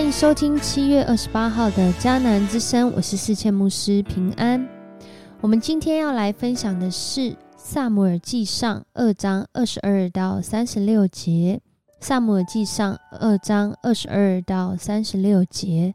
[0.00, 4.66] 欢迎收听七月二十八号的迦南之声，我是四千牧师平安。
[5.42, 7.20] 我们今天要来分享的是
[7.54, 11.60] 《萨姆尔记上》二章二十二到三十六节，
[12.04, 15.94] 《萨姆尔记上》二章二十二到三十六节，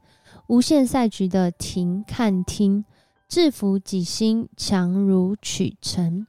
[0.49, 2.85] 无限赛局的停看听，
[3.27, 6.27] 制服己心，强如取成。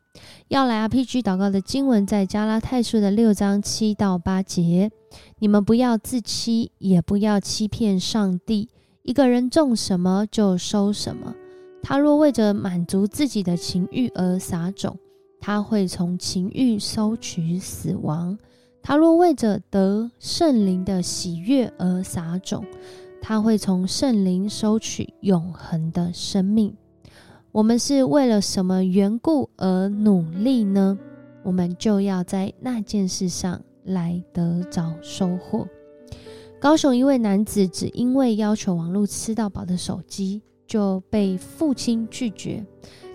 [0.48, 4.90] 要来 RPG 祷告的经文在加拉太书的六章七到八节。
[5.38, 8.68] 你们不要自欺，也不要欺骗上帝。
[9.02, 11.34] 一个人种什么就收什么。
[11.82, 14.98] 他若为着满足自己的情欲而撒种，
[15.40, 18.36] 他会从情欲收取死亡；
[18.82, 22.64] 他若为着得圣灵的喜悦而撒种，
[23.22, 26.74] 他会从圣灵收取永恒的生命。
[27.56, 30.98] 我们是为了什么缘故而努力呢？
[31.42, 35.66] 我们就要在那件事上来得着收获。
[36.60, 42.62] 高雄一位男子只因为要求网络吃到饱的手机，就被父亲拒绝，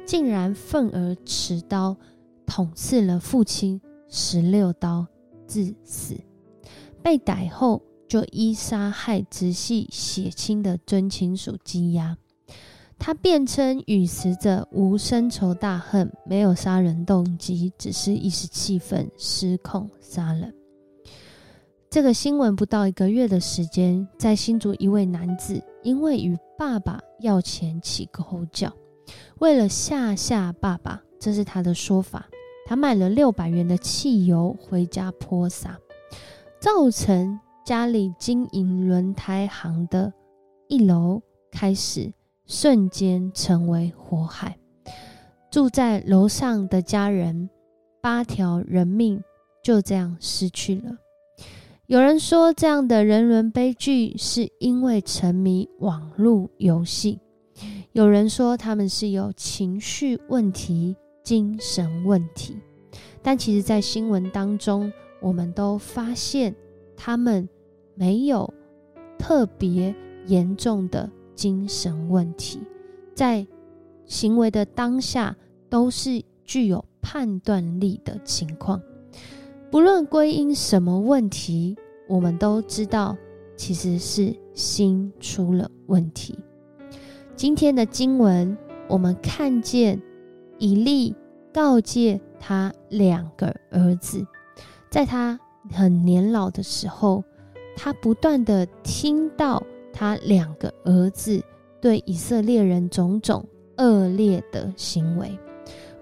[0.07, 1.95] 竟然愤而持刀
[2.47, 5.05] 捅刺了父亲十六刀，
[5.45, 6.15] 致死。
[7.03, 12.17] 被逮后，就依杀害直系血亲的尊亲属羁押。
[13.03, 20.53] 他辩称与死者无深仇大恨，没有杀人动机，只是一时气愤失控杀人。
[21.89, 28.71] 这个新闻不到一个月的时间，在新竹一位男子因为与爸爸要钱起口角，
[29.39, 32.29] 为了吓吓爸爸，这是他的说法，
[32.67, 35.75] 他买了六百元的汽油回家泼洒，
[36.59, 40.13] 造成家里经营轮胎行的
[40.67, 41.19] 一楼
[41.51, 42.13] 开始。
[42.51, 44.57] 瞬间成为火海，
[45.49, 47.49] 住在楼上的家人
[48.01, 49.23] 八条人命
[49.63, 50.97] 就这样失去了。
[51.85, 57.19] 有人说，这样的人伦悲剧是因为沉迷网络游戏；
[57.93, 62.57] 有人说，他们是有情绪问题、精神问题。
[63.21, 64.91] 但其实，在新闻当中，
[65.21, 66.53] 我们都发现
[66.97, 67.47] 他们
[67.95, 68.53] 没有
[69.17, 69.95] 特别
[70.25, 71.09] 严重的。
[71.41, 72.61] 精神问题，
[73.15, 73.47] 在
[74.05, 75.35] 行为的当下
[75.71, 78.79] 都是具有判断力的情况。
[79.71, 81.75] 不论归因什么问题，
[82.07, 83.17] 我们都知道
[83.55, 86.37] 其实是心出了问题。
[87.35, 88.55] 今天的经文，
[88.87, 89.99] 我们看见
[90.59, 91.15] 以利
[91.51, 94.23] 告诫他两个儿子，
[94.91, 95.39] 在他
[95.71, 97.23] 很年老的时候，
[97.75, 99.63] 他不断的听到。
[99.93, 101.41] 他两个儿子
[101.79, 103.45] 对以色列人种种
[103.77, 105.37] 恶劣的行为，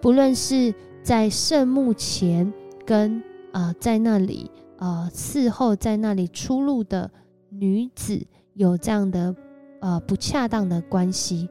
[0.02, 0.74] 不论是
[1.04, 2.52] 在圣墓前
[2.86, 7.10] 跟啊在那里啊伺候在那里出入的
[7.50, 8.22] 女子
[8.54, 9.36] 有这样的
[9.80, 11.50] 呃不恰当的关系，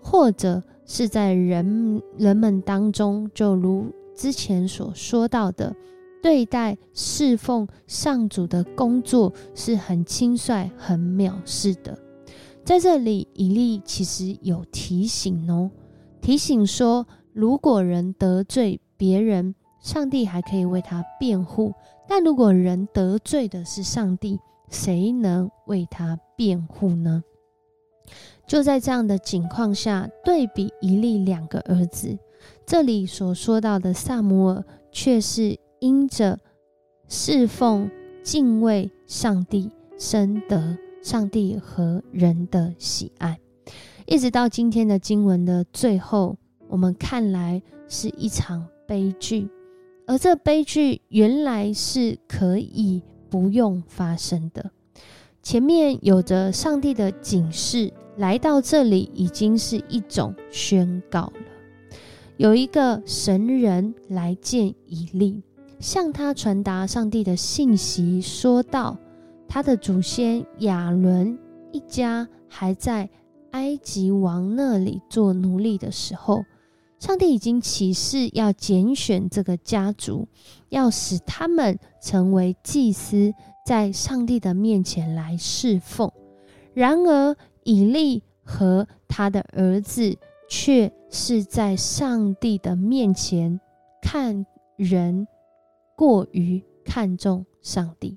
[0.00, 5.74] 或者是在人人们当中，就如之前所说到的。
[6.22, 11.98] 对待侍奉上主的工作是很轻率、很藐视的。
[12.64, 15.68] 在这里，以利其实有提醒哦，
[16.20, 21.72] 提醒说，如果人得罪别人，上帝还可以为他辩护；
[22.08, 24.38] 但如果人得罪的是上帝，
[24.70, 27.24] 谁能为他辩护呢？
[28.46, 32.16] 就在这样的情况下，对比以利两个儿子，
[32.64, 35.58] 这里所说到的萨摩尔却是。
[35.82, 36.38] 因着
[37.08, 37.90] 侍奉、
[38.22, 43.40] 敬畏上帝，深得上帝和人的喜爱，
[44.06, 46.36] 一直到今天的经文的最后，
[46.68, 49.48] 我们看来是一场悲剧，
[50.06, 54.70] 而这悲剧原来是可以不用发生的。
[55.42, 61.92] 前面有着上帝的警示，来到这里已经是一种宣告了。
[62.36, 65.42] 有一个神人来见以利。
[65.82, 68.96] 向他传达上帝的信息，说道
[69.48, 71.36] ：“他的祖先亚伦
[71.72, 73.10] 一家还在
[73.50, 76.44] 埃及王那里做奴隶的时候，
[77.00, 80.28] 上帝已经启示要拣选这个家族，
[80.68, 83.34] 要使他们成为祭司，
[83.66, 86.08] 在上帝的面前来侍奉。
[86.74, 87.34] 然而，
[87.64, 90.16] 以利和他的儿子
[90.48, 93.60] 却是在上帝的面前
[94.00, 94.46] 看
[94.76, 95.26] 人。”
[95.96, 98.16] 过于看重上帝，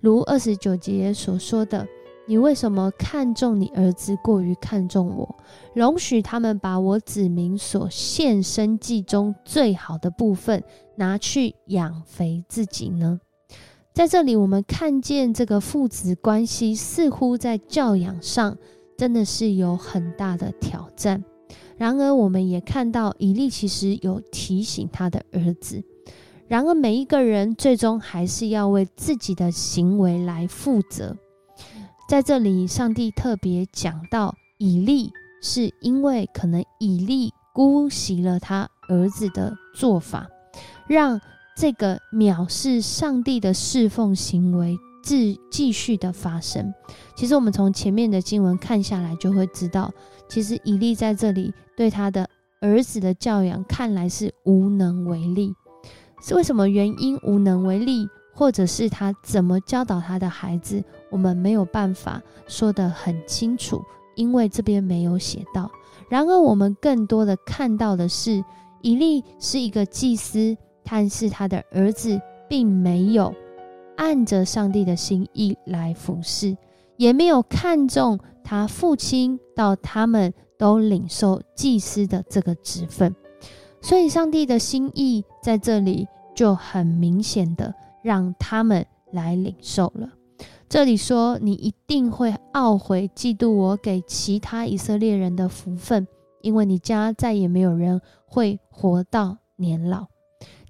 [0.00, 1.86] 如二十九节所说的
[2.26, 5.36] ：“你为什么看重你儿子，过于看重我？
[5.74, 10.62] 容许他们把我子民所献生计中最好的部分
[10.96, 13.20] 拿去养肥自己呢？”
[13.92, 18.56] 在这里，我们看见这个父子关系似乎在教养上
[18.96, 21.22] 真的是有很大的挑战。
[21.76, 25.84] 然而，我们也看到以利其实有提醒他的儿子。
[26.52, 31.16] 然而，每一个人最终还是要为自己的行为来负责。
[32.06, 35.10] 在这里，上帝特别讲到以利，
[35.42, 40.28] 是因为可能以利姑息了他儿子的做法，
[40.86, 41.18] 让。
[41.54, 46.72] 这个藐视上帝的侍奉行为，继继续的发生。
[47.14, 49.92] 其实我们从前面的经文看下来，就会知道，
[50.30, 52.26] 其实以利在这里对他的
[52.62, 55.54] 儿子的教养，看来是无能为力。
[56.22, 63.82] 是为什么原因无能为力，或者是他怎么教导他的孩子，我们没有办法说得很清楚，
[64.14, 65.70] 因为这边没有写到。
[66.08, 68.42] 然而，我们更多的看到的是，
[68.80, 70.56] 以利是一个祭司。
[70.84, 73.32] 但是他的儿子并没有
[73.96, 76.56] 按着上帝的心意来服侍，
[76.96, 83.14] 也没有看重他父亲到他们都领受祭司的这个职分，
[83.82, 90.08] 所以上帝的心意在这里就很明显的让他们来领受了。
[90.68, 96.06] 这里说：“你一定会懊悔、嫉妒我给其他以色列人的福分，
[96.40, 100.06] 因为你家再也没有人会活到年老。”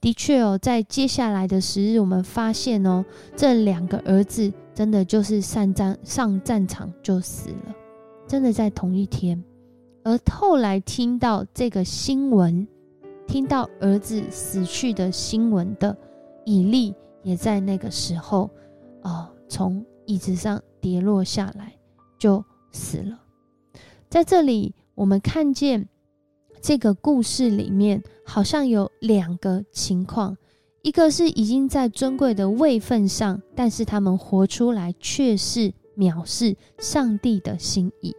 [0.01, 3.05] 的确哦，在接下来的时日，我们发现哦，
[3.37, 7.75] 这两个儿子真的就是上战上战场就死了，
[8.27, 9.41] 真的在同一天。
[10.03, 12.67] 而后来听到这个新闻，
[13.27, 15.97] 听到儿子死去的新闻的
[16.45, 18.51] 以利，也在那个时候，
[19.03, 21.73] 哦，从椅子上跌落下来
[22.19, 23.19] 就死了。
[24.09, 25.89] 在这里，我们看见。
[26.65, 30.37] 这个故事里面好像有两个情况，
[30.83, 38.13] 一个是已经在尊贵的位分上，但是他们活出来却是藐视上帝的心意；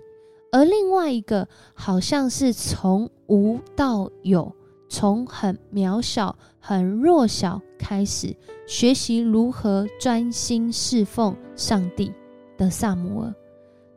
[0.52, 4.54] 而另外一个好像是从无到有，
[4.94, 8.36] 从很渺小、很弱小开始
[8.68, 12.14] 学习如何专心侍奉上帝
[12.60, 13.34] 的萨姆尔，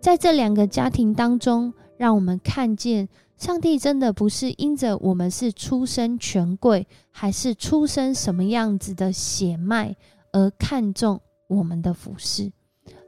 [0.00, 3.06] 在这两个家庭当中，让我们看见。
[3.36, 9.94] 上帝真的不是因着我们是出身权贵，还是出身什么样子的血脉
[10.32, 12.50] 而看重我们的服饰，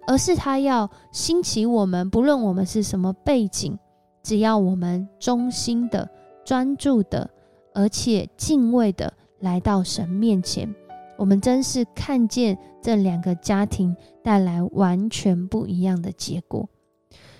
[0.06, 3.79] 而是他要兴起我们，不论我们是什么背景，
[4.23, 6.06] 只要我们忠心的、
[6.44, 7.31] 专注的，
[7.79, 10.75] 而且敬畏的来到神面前，
[11.17, 13.95] 我们真是看见这两个家庭
[14.25, 16.69] 带来完全不一样的结果。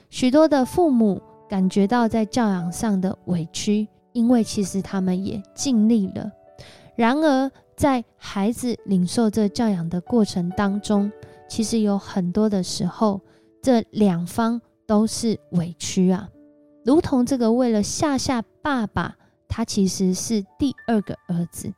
[0.09, 1.21] 许多的父母。
[1.49, 6.31] 感觉到在教养上的委屈，因为其实他们也尽力了。
[6.95, 11.11] 然而，在孩子领受这教养的过程当中，
[11.49, 13.19] 其实有很多的时候，
[13.63, 16.29] 这两方都是委屈啊。
[16.85, 19.17] 如同这个为了吓吓爸爸，
[19.49, 21.73] 他其实是第二个儿子，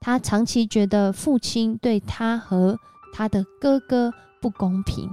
[0.00, 2.78] 他长期觉得父亲对他和
[3.12, 5.08] 他的哥哥不公平。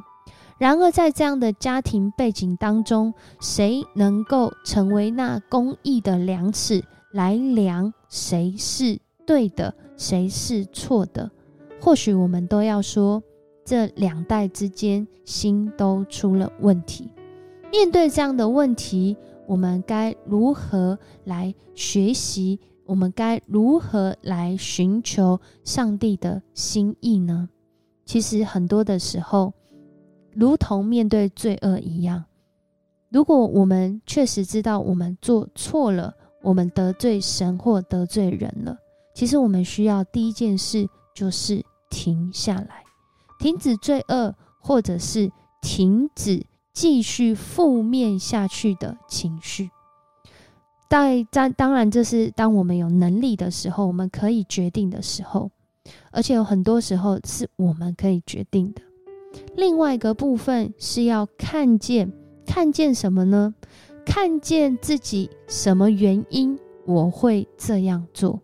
[0.57, 11.29] 然而，在这样的家庭背景当中，谁能够成为那公义的量尺来量谁是对的，谁是错的？
[11.79, 13.21] 或许我们都要说，
[13.63, 17.11] 这两代之间心都出了问题。
[17.71, 19.15] 面对这样的问题，
[19.47, 22.59] 我们该如何来学习？
[22.85, 27.49] 我们该如何来寻求上帝的心意呢？
[28.05, 29.53] 其实很多的时候。
[30.33, 32.23] 如同面对罪恶一样，
[33.09, 36.13] 如果我们确实知道我们做错了，
[36.43, 38.77] 我们得罪神或得罪人了，
[39.15, 42.83] 其实我们需要第一件事就是停下来，
[43.39, 46.45] 停止罪恶，或者是停止
[46.77, 49.71] 继续负面下去的情绪。
[50.87, 55.49] 当当当然，这是当我们有能力的时候，我们可以决定的时候，
[56.11, 58.81] 而且有很多时候是我们可以决定的。
[59.55, 62.13] 另外一个部分是要看见，
[62.45, 63.55] 看见什么呢？
[64.05, 68.39] 看见自己什么原因我会这样做？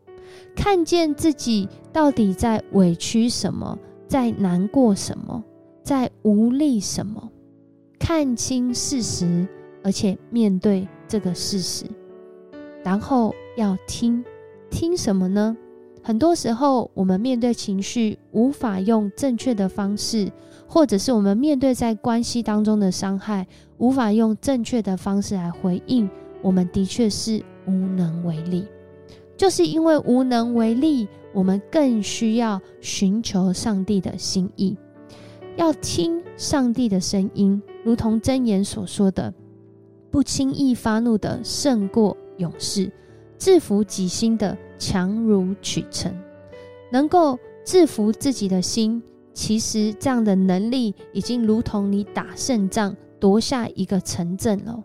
[0.56, 5.44] 看见自己到底在委屈什么，在难过什么，
[5.84, 7.30] 在无力什么？
[8.06, 9.48] 看清事实，
[9.82, 11.86] 而且面对这个事实，
[12.84, 14.22] 然后要听，
[14.70, 15.56] 听什么呢？
[16.02, 20.30] 很多时候，我们面对情绪无法用正确的方式，
[20.68, 26.10] 或者是我们面对在关系当中的伤害，无法用正确的方式来回应，
[26.42, 28.68] 我们的确是无能为力。
[29.38, 34.76] 就是因为无能为力，我们更需要寻求上帝的心意，
[35.56, 39.34] 要听上帝的声音，如同箴言所说的
[40.10, 42.92] ：“不轻易发怒的胜过勇士，
[43.38, 46.16] 制服己心的强如取城。”
[46.92, 49.02] 能够制服自己的心，
[49.34, 54.84] 其实这样的能力已经如同你打胜仗、夺下一个城镇了。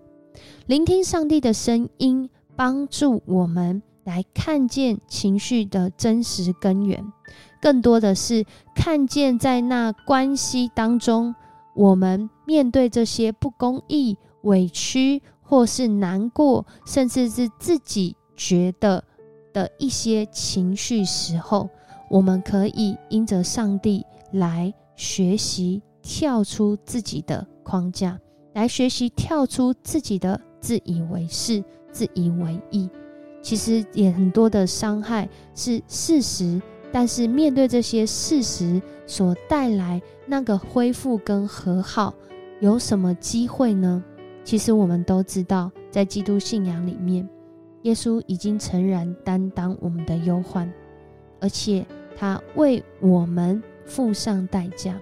[0.67, 3.83] 聆听上帝的声音，帮助我们。
[4.05, 7.13] 来看见情绪的真实根源，
[7.61, 11.35] 更多的是看见在那关系当中，
[11.79, 19.05] 我们面对这些不公义、委屈或是难过，甚至是自己觉得
[19.53, 21.71] 的一些情绪时候，
[22.11, 28.19] 我们可以因着上帝来学习跳出自己的框架，
[28.55, 32.91] 来学习跳出自己的自以为是、自以为意。
[33.41, 42.15] 其实也很多的伤害是事实，但是面对这些事实所带来那个恢复跟和好，
[42.61, 44.05] 有什么机会呢？
[44.45, 47.27] 其实我们都知道，在基督信仰里面，
[47.83, 50.71] 耶稣已经诚然担当我们的忧患，
[51.41, 55.01] 而且他为我们付上代价，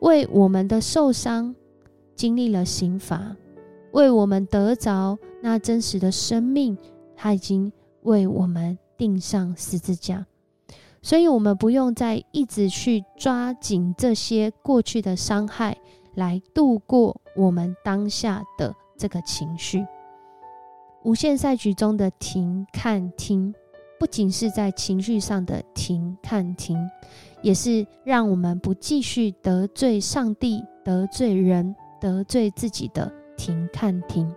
[0.00, 1.54] 为我们的受伤
[2.16, 3.36] 经历了刑罚，
[3.92, 6.76] 为我们得着那真实的生命。
[7.14, 7.70] 他已经
[8.02, 10.26] 为我们钉上十字架，
[11.02, 15.76] 所以我们不用再一直去抓紧这些过去的伤害
[16.14, 19.84] 来度过我们当下的这个情绪。
[21.02, 23.52] 无限赛局中的停、看、听，
[23.98, 26.78] 不仅是在情绪上的停、看、听，
[27.42, 34.32] 也是让我们不继续得罪上帝、得罪人、得罪自己的停、看、听。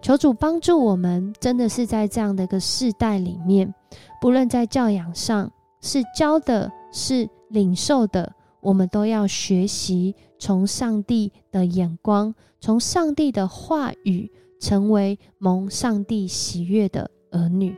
[0.00, 3.74] 求主帮助我们，真的是在这样的一个世代里面，
[4.20, 5.50] 不论在教养上
[5.84, 17.76] 是教的，是领受的，我们都要学习从上帝的眼光，从上帝的话语，成为蒙上帝喜悦的儿女。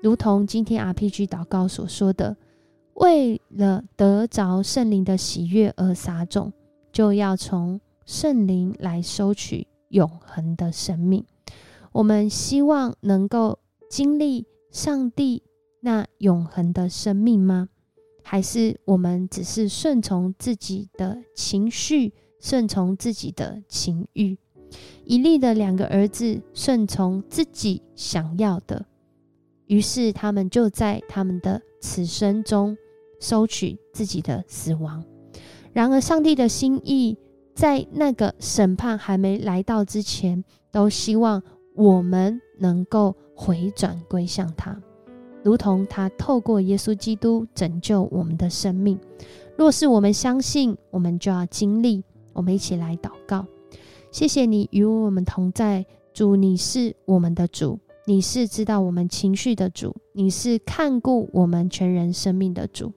[0.00, 2.36] 如同今天 RPG 祷告所说的，
[2.94, 6.52] 为了得着圣灵的喜悦而撒种，
[6.92, 11.24] 就要从圣灵来收取永恒的生命。
[11.90, 13.58] 我们希望能够
[13.90, 15.42] 经历上帝
[15.80, 17.68] 那永恒的生命吗？
[18.22, 24.38] 还是我们只是顺从自己的情绪，顺从自己的情欲？
[25.04, 28.86] 以利的两个儿子顺从自己想要的，
[29.66, 32.76] 于是他们就在他们的此生中
[33.18, 35.04] 收取自己的死亡。
[35.72, 37.16] 然而，上帝的心意
[37.54, 41.42] 在那个审判还没来到之前，都希望。
[41.76, 44.78] 我们能够回转归向他，
[45.42, 48.98] 如同他透过耶稣基督拯救我们的生命。
[49.56, 52.02] 若是我们相信，我们就要经历。
[52.32, 53.44] 我们一起来祷告：
[54.10, 62.92] 谢谢你与我们同在，主，你是我们的主，你是知道我们情绪的主，你是看顾我们全人生命的主。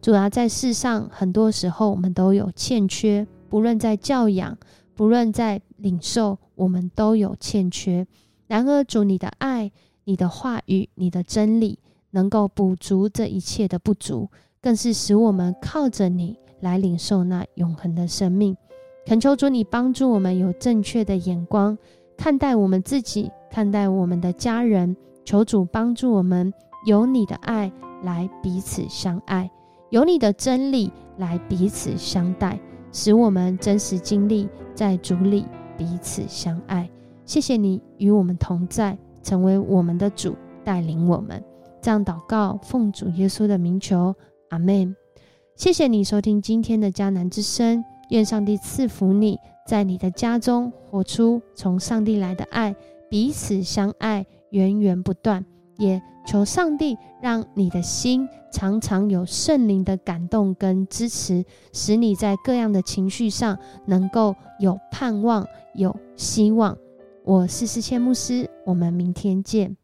[0.00, 4.58] 主啊，在世上很多时候我们都有欠缺，不论在教养，
[4.94, 8.06] 不论在领受，我们都有欠缺。
[8.48, 9.70] 然而，主你的爱、
[10.04, 11.78] 你的话语、你的真理，
[12.10, 14.28] 能够补足这一切的不足，
[14.60, 18.56] 更是使我们靠着你来领受那永恒的生命。
[19.06, 21.76] 恳求主你帮助我们有正确的眼光
[22.16, 24.96] 看待我们自己，看待我们的家人。
[25.24, 26.52] 求主帮助我们
[26.84, 29.48] 有你的爱来彼此相爱，
[29.90, 32.58] 有你的真理来彼此相待，
[32.92, 36.90] 使我们真实经历在主里彼此相爱。
[37.24, 41.42] 谢谢你与我们同在，成为我们的主，带领我们。
[41.80, 44.14] 这样祷告，奉主耶稣的名求，
[44.50, 44.94] 阿门。
[45.56, 52.74] 谢谢你收听今天的迦南之声，愿上帝赐福你，在你的家中活出从上帝来的爱，
[53.10, 55.44] 彼此相爱，源源不断。
[55.78, 66.76] 也求上帝让你的心常常有圣灵的感动跟支持，使你在各样的情绪上能够有盼望、有希望。
[67.24, 69.76] 我是思谦牧师，我们明天见。